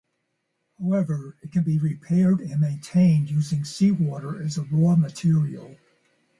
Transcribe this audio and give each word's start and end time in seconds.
However, 0.79 1.37
it 1.43 1.51
can 1.51 1.61
be 1.61 1.77
repaired 1.77 2.39
and 2.39 2.59
maintained 2.59 3.29
using 3.29 3.63
seawater 3.63 4.41
as 4.41 4.57
a 4.57 4.63
raw 4.63 4.95
material. 4.95 5.77